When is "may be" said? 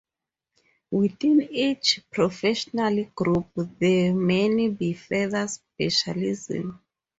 4.15-4.93